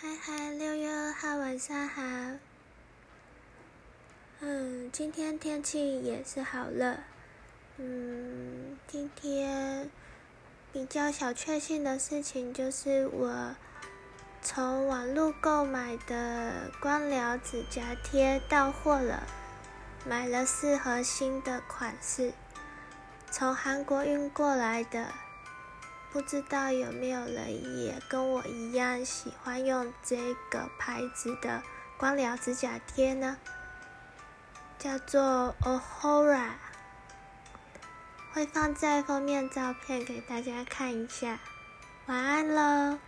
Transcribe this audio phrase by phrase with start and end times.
[0.00, 2.02] 嗨嗨，六月二号晚上好。
[4.38, 6.98] 嗯，今天天气也是好热。
[7.78, 9.90] 嗯，今天
[10.72, 13.56] 比较小确幸的事情就是我
[14.40, 19.26] 从网络购买的光疗指甲贴到货了，
[20.06, 22.32] 买了四盒新的款式，
[23.32, 25.08] 从韩国运过来的。
[26.10, 31.62] 不知道有没有人也跟我一样喜欢用这个牌子的
[31.96, 33.36] 光疗指甲贴呢？
[34.78, 36.52] 叫做 Ohora，
[38.32, 41.38] 会放在封面照片给大家看一下。
[42.06, 42.98] 晚安喽。